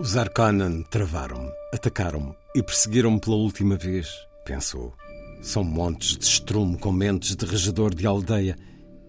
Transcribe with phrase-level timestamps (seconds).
[0.00, 4.08] Os Arcanan travaram-me, atacaram-me e perseguiram-me pela última vez,
[4.44, 4.94] pensou.
[5.42, 8.56] São montes de estrume com mentes de regedor de aldeia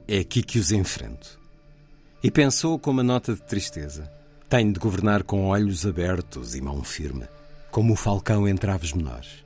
[0.08, 1.40] é aqui que os enfrento.
[2.24, 4.12] E pensou com uma nota de tristeza:
[4.50, 7.28] tenho de governar com olhos abertos e mão firme,
[7.70, 9.46] como o falcão entre aves menores.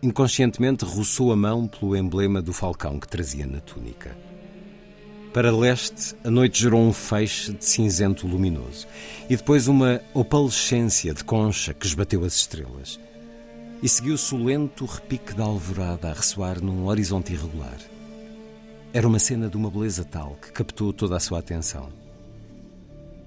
[0.00, 4.16] Inconscientemente roçou a mão pelo emblema do falcão que trazia na túnica.
[5.38, 8.88] Para leste, a noite gerou um feixe de cinzento luminoso
[9.30, 12.98] e depois uma opalescência de concha que esbateu as estrelas.
[13.80, 17.78] E seguiu-se o lento repique da alvorada a ressoar num horizonte irregular.
[18.92, 21.88] Era uma cena de uma beleza tal que captou toda a sua atenção.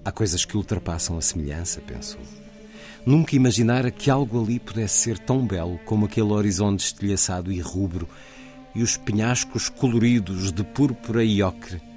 [0.04, 2.20] Há coisas que ultrapassam a semelhança, pensou.
[3.06, 8.06] Nunca imaginara que algo ali pudesse ser tão belo como aquele horizonte estilhaçado e rubro
[8.76, 11.91] e os penhascos coloridos de púrpura e ocre.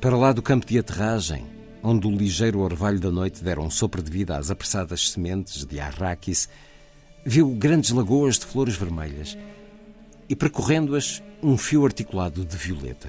[0.00, 1.44] Para lá do campo de aterragem,
[1.82, 5.80] onde o ligeiro orvalho da noite dera um sopro de vida às apressadas sementes de
[5.80, 6.48] arraquis,
[7.24, 9.36] viu grandes lagoas de flores vermelhas
[10.28, 13.08] e, percorrendo-as, um fio articulado de violeta,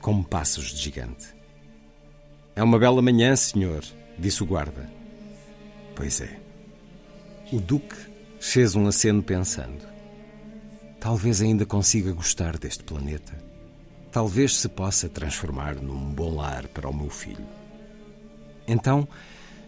[0.00, 1.26] como passos de gigante.
[2.56, 3.84] É uma bela manhã, senhor,
[4.18, 4.90] disse o guarda.
[5.94, 6.40] Pois é.
[7.52, 7.96] O Duque
[8.40, 9.86] fez um aceno pensando.
[10.98, 13.53] Talvez ainda consiga gostar deste planeta.
[14.14, 17.44] Talvez se possa transformar num bom lar para o meu filho.
[18.64, 19.08] Então,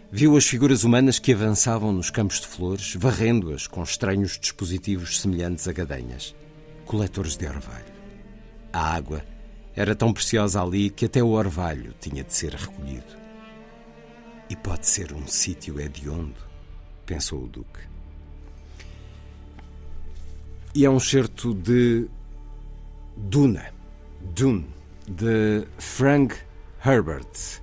[0.09, 5.67] viu as figuras humanas que avançavam nos campos de flores, varrendo-as com estranhos dispositivos semelhantes
[5.67, 6.33] a gadanhas
[6.85, 7.93] coletores de orvalho.
[8.71, 9.21] A água
[9.75, 13.17] era tão preciosa ali que até o orvalho tinha de ser recolhido.
[14.49, 16.39] E pode ser um sítio hediondo,
[17.05, 17.81] pensou o Duque.
[20.73, 22.07] E é um certo de
[23.17, 23.75] Duna,
[24.35, 24.65] Dune,
[25.07, 26.35] de Frank
[26.85, 27.61] Herbert,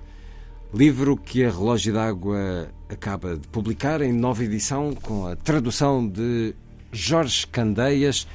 [0.73, 6.53] livro que a Relógio d'Água acaba de publicar em nova edição com a tradução de
[6.91, 8.27] Jorge Candeias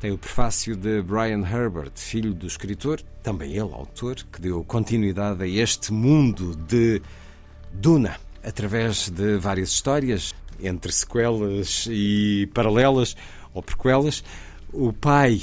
[0.00, 5.42] tem o prefácio de Brian Herbert, filho do escritor, também ele autor, que deu continuidade
[5.42, 7.02] a este mundo de
[7.72, 13.16] Duna, através de várias histórias, entre sequelas e paralelas
[13.52, 14.22] ou prequelas.
[14.72, 15.42] O pai,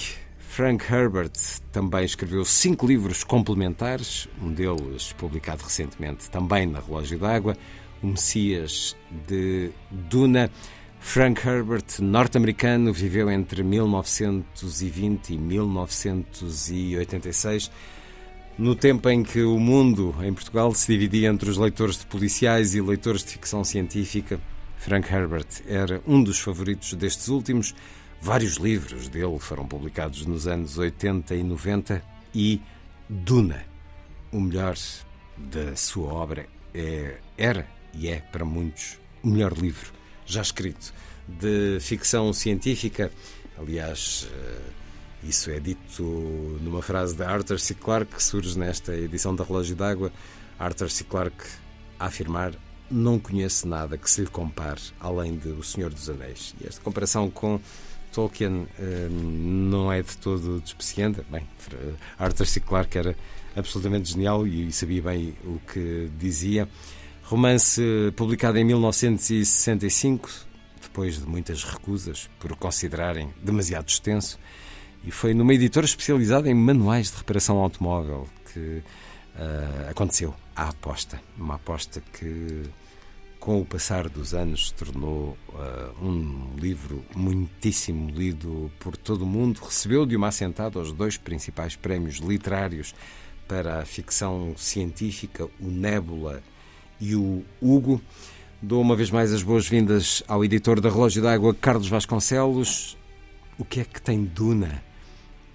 [0.56, 1.34] Frank Herbert,
[1.70, 7.58] também escreveu cinco livros complementares, um deles publicado recentemente também na Relógio d'Água,
[8.02, 8.96] O Messias
[9.28, 10.50] de Duna.
[11.02, 17.70] Frank Herbert, norte-americano, viveu entre 1920 e 1986.
[18.58, 22.76] No tempo em que o mundo em Portugal se dividia entre os leitores de policiais
[22.76, 24.40] e leitores de ficção científica,
[24.78, 27.76] Frank Herbert era um dos favoritos destes últimos.
[28.26, 32.04] Vários livros dele foram publicados nos anos 80 e 90
[32.34, 32.60] e
[33.08, 33.64] Duna,
[34.32, 34.76] o melhor
[35.38, 39.94] da sua obra, é, era e é para muitos o melhor livro
[40.26, 40.92] já escrito
[41.28, 43.12] de ficção científica.
[43.60, 44.62] Aliás, eh,
[45.24, 46.02] isso é dito
[46.64, 47.76] numa frase de Arthur C.
[47.76, 50.12] Clarke que surge nesta edição da Relógio d'Água.
[50.58, 51.04] Arthur C.
[51.04, 51.46] Clarke
[52.00, 52.54] a afirmar
[52.90, 56.56] não conhece nada que se lhe compare além de O Senhor dos Anéis.
[56.60, 57.60] E esta comparação com
[58.16, 61.22] Tolkien eh, não é de todo despeciente.
[61.30, 61.46] Bem,
[62.18, 62.62] Arthur C.
[62.62, 63.16] Clarke era
[63.56, 66.68] absolutamente genial e sabia bem o que dizia.
[67.24, 67.82] Romance
[68.16, 70.30] publicado em 1965,
[70.82, 74.40] depois de muitas recusas por o considerarem demasiado extenso,
[75.04, 81.20] e foi numa editora especializada em manuais de reparação automóvel que uh, aconteceu a aposta.
[81.38, 82.64] Uma aposta que,
[83.46, 89.28] com o passar dos anos, se tornou uh, um livro muitíssimo lido por todo o
[89.28, 89.60] mundo.
[89.64, 92.96] Recebeu de uma assentada os dois principais prémios literários
[93.48, 96.42] para a ficção científica, o Nébula
[97.00, 98.02] e o Hugo.
[98.60, 102.98] Dou uma vez mais as boas-vindas ao editor da Relógio d'Água, Carlos Vasconcelos.
[103.60, 104.84] O que é que tem Duna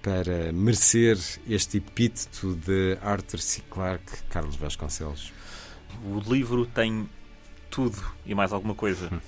[0.01, 3.61] para merecer este epíteto de Arthur C.
[3.69, 5.33] Clarke, Carlos Vasconcelos?
[6.05, 7.09] O livro tem
[7.71, 9.09] tudo e mais alguma coisa.
[9.11, 9.19] Hum.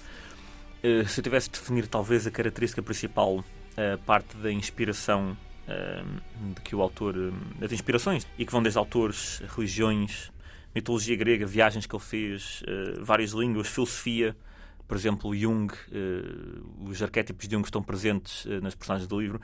[0.83, 3.43] Uh, se eu tivesse de definir talvez a característica principal,
[3.75, 5.35] a parte da inspiração
[5.67, 7.15] uh, de que o autor,
[7.57, 10.31] das inspirações, e que vão desde autores, religiões,
[10.75, 12.63] mitologia grega, viagens que ele fez,
[12.99, 14.35] várias línguas, filosofia,
[14.93, 19.41] por exemplo, Jung, uh, os arquétipos de Jung estão presentes uh, nas personagens do livro.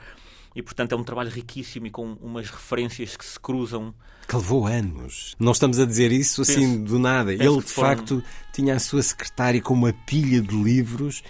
[0.54, 3.92] E, portanto, é um trabalho riquíssimo e com umas referências que se cruzam.
[4.28, 5.34] Que levou anos.
[5.40, 7.32] Não estamos a dizer isso assim penso, do nada.
[7.32, 7.88] Ele, de foram...
[7.96, 11.20] facto, tinha a sua secretária com uma pilha de livros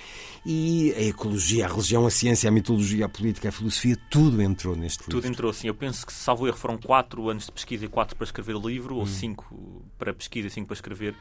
[0.45, 4.77] e a ecologia, a religião, a ciência, a mitologia, a política, a filosofia, tudo entrou
[4.77, 5.13] neste livro.
[5.13, 5.69] Tudo entrou, sim.
[5.69, 8.69] Eu penso que, salvo erro, foram quatro anos de pesquisa e quatro para escrever o
[8.69, 8.99] livro, hum.
[8.99, 11.15] ou cinco para pesquisa e cinco para escrever.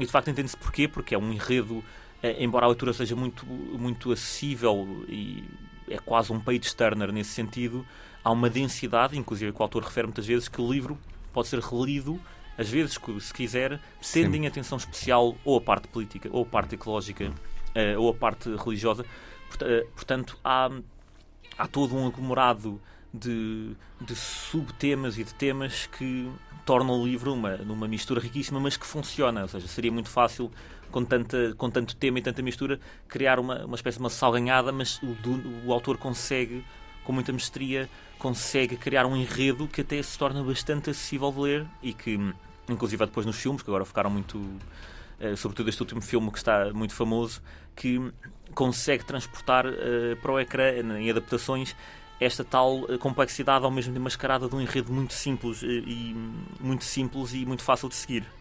[0.00, 1.84] E, de facto, entende-se porquê, porque é um enredo, eh,
[2.22, 5.44] embora a leitura seja muito, muito acessível e
[5.88, 7.84] é quase um page turner nesse sentido,
[8.22, 10.98] há uma densidade, inclusive que o autor refere muitas vezes, que o livro
[11.32, 12.20] pode ser relido
[12.60, 13.80] às vezes, se quiser,
[14.12, 18.14] tendo em atenção especial ou a parte política, ou a parte ecológica, uh, ou a
[18.14, 19.02] parte religiosa.
[19.62, 20.70] Eh, portanto, há,
[21.56, 22.78] há todo um aglomerado
[23.14, 26.30] de, de subtemas e de temas que
[26.66, 29.40] tornam o livro uma, uma mistura riquíssima, mas que funciona.
[29.40, 30.50] Ou seja, seria muito fácil
[30.90, 34.72] com, tanta, com tanto tema e tanta mistura, criar uma, uma espécie de uma salganhada,
[34.72, 35.16] mas o,
[35.66, 36.64] o autor consegue,
[37.04, 37.88] com muita mestria,
[38.18, 42.18] consegue criar um enredo que até se torna bastante acessível de ler e que,
[42.68, 44.38] inclusive depois nos filmes, que agora ficaram muito.
[44.38, 47.42] Uh, sobretudo este último filme que está muito famoso,
[47.76, 48.00] que
[48.54, 51.76] consegue transportar uh, para o ecrã, em adaptações,
[52.20, 56.14] esta tal eh, complexidade ao mesmo tempo mascarada de um enredo muito simples e
[56.60, 58.39] muito simples e muito fácil de seguir.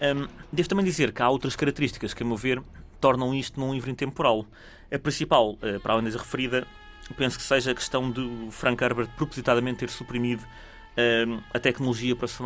[0.00, 2.62] Um, devo também dizer que há outras características que, a meu ver,
[3.00, 4.46] tornam isto num livro intemporal.
[4.92, 6.66] A principal, uh, para além da referida,
[7.16, 10.44] penso que seja a questão de Frank Herbert propositadamente ter suprimido
[11.52, 12.38] a tecnologia para se,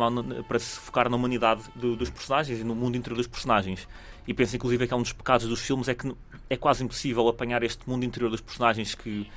[0.47, 3.87] para se, focar na humanidade do, dos personagens e no mundo interior dos personagens.
[4.27, 6.13] E penso, inclusive, que é um dos pecados dos filmes é que
[6.49, 9.29] é quase impossível apanhar este mundo interior dos personagens que,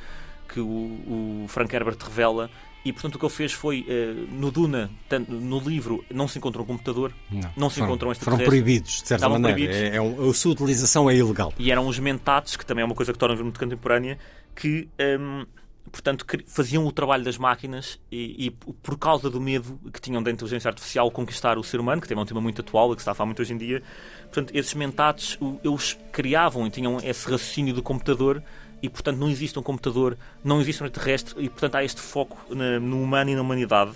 [0.48, 2.50] que o, o Frank Herbert revela
[2.84, 6.38] e portanto o que ele fez foi uh, no Duna, tanto, no livro, não se
[6.38, 9.74] encontra um computador, não, não se foram, encontram Foram proibidos, de certa Estavam maneira.
[9.74, 11.52] É, é um, a sua utilização é ilegal.
[11.58, 14.18] E eram os mentates, que também é uma coisa que torna o muito contemporânea,
[14.54, 14.88] que
[15.20, 15.44] um,
[15.88, 20.30] portanto faziam o trabalho das máquinas e, e, por causa do medo que tinham da
[20.30, 23.00] inteligência artificial conquistar o ser humano, que também é um tema muito atual e que
[23.00, 23.82] se está a falar muito hoje em dia,
[24.24, 28.42] portanto esses mentates eles criavam e tinham esse raciocínio do computador
[28.82, 32.54] e, portanto, não existe um computador, não existe um extraterrestre e, portanto, há este foco
[32.54, 33.92] na, no humano e na humanidade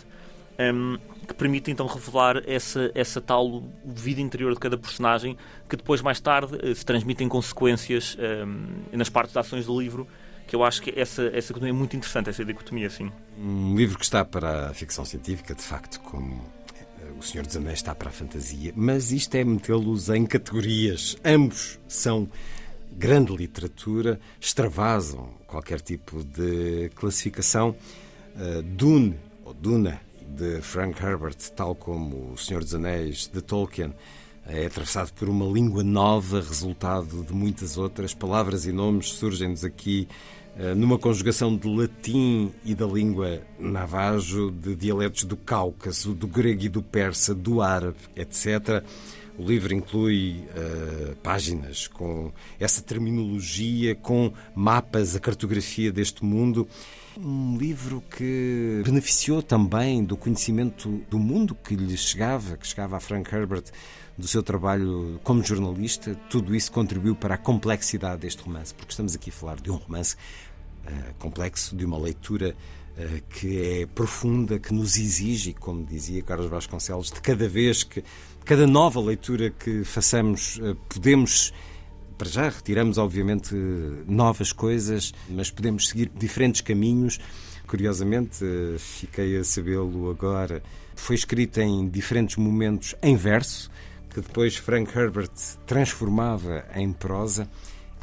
[0.58, 5.36] um, que permite então revelar essa, essa tal vida interior de cada personagem
[5.68, 9.80] que depois, mais tarde, eh, se transmite em consequências um, nas partes das ações do
[9.80, 10.06] livro
[10.46, 13.10] que eu acho que essa, essa é muito interessante, essa dicotomia, assim.
[13.38, 16.44] Um livro que está para a ficção científica, de facto, como
[17.00, 21.16] eh, O Senhor dos Anéis está para a fantasia, mas isto é metê-los em categorias.
[21.24, 22.28] Ambos são
[22.96, 27.74] grande literatura, extravasam qualquer tipo de classificação.
[28.34, 30.00] Uh, Dune, ou Duna,
[30.36, 33.92] de Frank Herbert, tal como O Senhor dos Anéis, de Tolkien,
[34.46, 38.14] é atravessado por uma língua nova, resultado de muitas outras.
[38.14, 40.08] Palavras e nomes surgem-nos aqui
[40.56, 46.62] uh, numa conjugação de latim e da língua navajo, de dialetos do Cáucaso, do grego
[46.64, 48.82] e do persa, do árabe, etc.
[49.42, 56.68] O livro inclui uh, páginas com essa terminologia, com mapas, a cartografia deste mundo.
[57.18, 63.00] Um livro que beneficiou também do conhecimento do mundo que lhe chegava, que chegava a
[63.00, 63.64] Frank Herbert,
[64.16, 66.14] do seu trabalho como jornalista.
[66.30, 69.74] Tudo isso contribuiu para a complexidade deste romance, porque estamos aqui a falar de um
[69.74, 70.14] romance
[70.86, 72.54] uh, complexo, de uma leitura
[73.30, 78.04] que é profunda, que nos exige, como dizia Carlos Vasconcelos, de cada vez que
[78.44, 81.52] cada nova leitura que façamos, eh, podemos.
[82.18, 83.54] Para já retiramos, obviamente,
[84.06, 87.18] novas coisas, mas podemos seguir diferentes caminhos.
[87.66, 90.62] Curiosamente, eh, fiquei a sabê-lo agora.
[90.94, 93.70] Foi escrita em diferentes momentos em verso,
[94.10, 95.32] que depois Frank Herbert
[95.66, 97.48] transformava em prosa.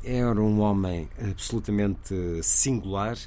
[0.03, 3.17] Era um homem absolutamente singular.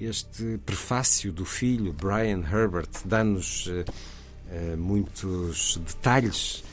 [0.00, 3.84] Este prefácio do filho, Brian Herbert, dá-nos eh,
[4.50, 6.64] eh, muitos detalhes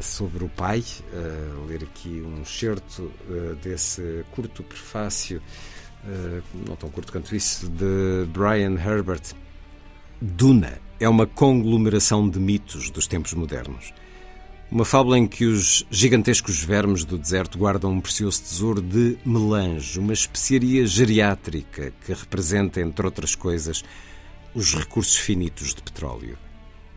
[0.00, 0.84] sobre o pai.
[1.12, 5.42] Uh, ler aqui um excerto uh, desse curto prefácio,
[6.66, 9.34] não tão curto quanto isso, de Brian Herbert.
[10.20, 13.92] Duna é uma conglomeração de mitos dos tempos modernos.
[14.70, 19.98] Uma fábula em que os gigantescos vermes do deserto guardam um precioso tesouro de melange,
[19.98, 23.84] uma especiaria geriátrica que representa, entre outras coisas,
[24.54, 26.36] os recursos finitos de petróleo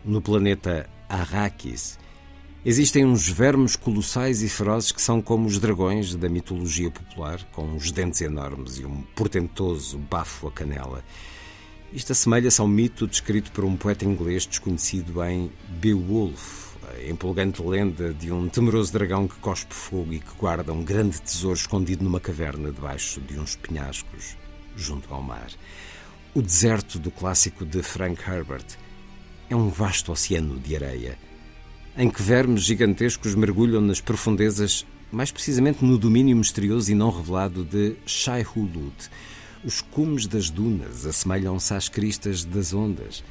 [0.03, 1.97] no planeta Arrakis,
[2.65, 7.63] existem uns vermes colossais e ferozes que são como os dragões da mitologia popular, com
[7.63, 11.03] uns dentes enormes e um portentoso bafo a canela.
[11.91, 16.68] Isto assemelha-se ao mito descrito por um poeta inglês desconhecido em Beowulf,
[17.07, 21.57] empolgante lenda de um temeroso dragão que cospe fogo e que guarda um grande tesouro
[21.57, 24.37] escondido numa caverna debaixo de uns penhascos
[24.75, 25.49] junto ao mar.
[26.33, 28.65] O deserto do clássico de Frank Herbert
[29.49, 31.17] é um vasto oceano de areia,
[31.97, 37.63] em que vermes gigantescos mergulham nas profundezas, mais precisamente no domínio misterioso e não revelado
[37.63, 38.93] de Shai Hulud.
[39.63, 43.23] Os cumes das dunas assemelham-se às cristas das ondas.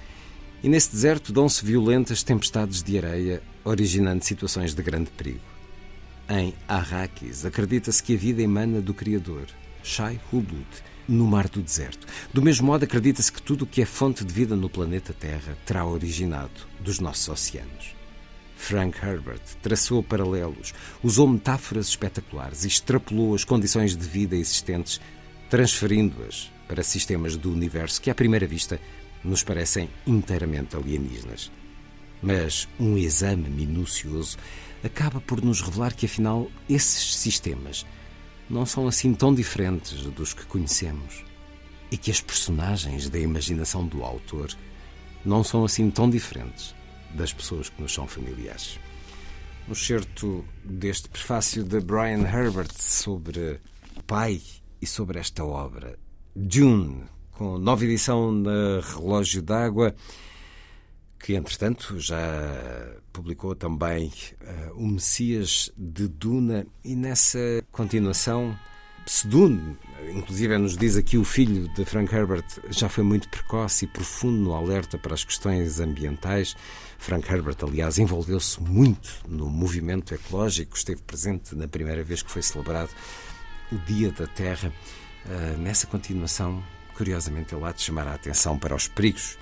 [0.62, 5.40] E nesse deserto dão-se violentas tempestades de areia, originando situações de grande perigo.
[6.28, 9.46] Em Arrakis, acredita-se que a vida emana do Criador,
[9.82, 10.66] Shai Hulud,
[11.08, 12.06] no mar do deserto.
[12.34, 15.56] Do mesmo modo, acredita-se que tudo o que é fonte de vida no planeta Terra
[15.64, 17.96] terá originado dos nossos oceanos.
[18.56, 25.00] Frank Herbert traçou paralelos, usou metáforas espetaculares e extrapolou as condições de vida existentes,
[25.48, 28.78] transferindo-as para sistemas do universo que, à primeira vista,
[29.25, 31.50] nos parecem inteiramente alienígenas.
[32.22, 34.37] Mas um exame minucioso
[34.82, 37.87] acaba por nos revelar que, afinal, esses sistemas
[38.48, 41.25] não são assim tão diferentes dos que conhecemos
[41.90, 44.52] e que as personagens da imaginação do autor
[45.25, 46.75] não são assim tão diferentes
[47.14, 48.78] das pessoas que nos são familiares.
[49.68, 53.60] Um certo deste prefácio de Brian Herbert sobre
[54.06, 54.40] pai
[54.80, 55.98] e sobre esta obra,
[56.34, 57.04] Dune,
[57.38, 59.95] com nova edição na Relógio d'Água
[61.21, 62.18] que entretanto já
[63.12, 67.38] publicou também uh, O Messias de Duna e nessa
[67.71, 68.59] continuação
[69.07, 69.76] Sedune,
[70.14, 74.37] inclusive nos diz aqui o filho de Frank Herbert, já foi muito precoce e profundo
[74.37, 76.54] no alerta para as questões ambientais.
[76.99, 82.42] Frank Herbert, aliás, envolveu-se muito no movimento ecológico, esteve presente na primeira vez que foi
[82.42, 82.90] celebrado
[83.73, 84.73] o Dia da Terra.
[85.25, 86.62] Uh, nessa continuação,
[86.98, 89.38] curiosamente, ele há de chamar a atenção para os perigos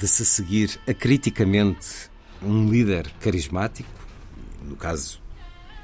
[0.00, 2.10] de se seguir acriticamente
[2.42, 3.88] um líder carismático,
[4.62, 5.20] no caso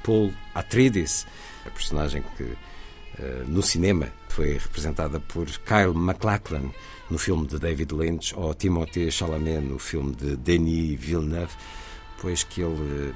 [0.03, 1.25] Paul Atreides,
[1.65, 2.43] a personagem que
[3.17, 6.69] eh, no cinema foi representada por Kyle MacLachlan
[7.09, 11.53] no filme de David Lynch ou Timothée Chalamet no filme de Denis Villeneuve,
[12.21, 13.13] pois que ele eh,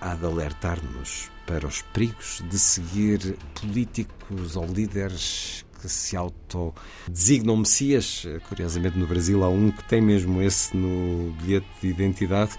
[0.00, 8.24] há de alertar-nos para os perigos de seguir políticos ou líderes que se autodesignam Messias.
[8.48, 12.52] Curiosamente, no Brasil há um que tem mesmo esse no bilhete de identidade.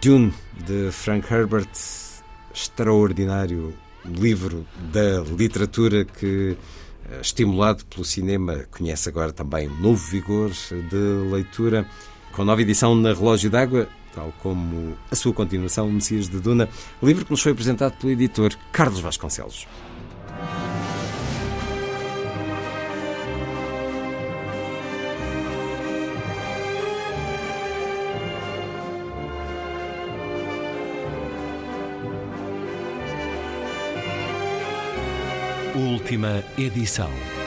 [0.00, 0.32] Dune,
[0.66, 1.68] de Frank Herbert,
[2.54, 3.74] extraordinário
[4.04, 6.56] livro da literatura que,
[7.10, 11.86] eh, estimulado pelo cinema, conhece agora também um novo vigor de leitura,
[12.32, 16.68] com nova edição na Relógio d'Água, tal como a sua continuação, Messias de Duna,
[17.02, 19.66] livro que nos foi apresentado pelo editor Carlos Vasconcelos.
[36.00, 37.39] Última edição.